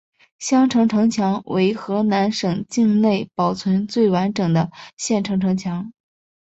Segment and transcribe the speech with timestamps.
[0.39, 5.93] 襄城城墙为河南省境内保存最完整的县城城墙。